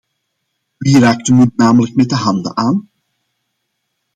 [0.79, 2.89] Wie raakt de munt namelijk met de handen aan?